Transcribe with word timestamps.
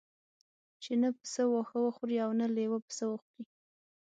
چې 0.83 0.91
نه 1.01 1.09
پسه 1.17 1.43
واښه 1.49 1.79
وخوري 1.85 2.17
او 2.25 2.31
نه 2.39 2.45
لېوه 2.55 2.79
پسه 2.85 3.05
وخوري. 3.11 3.43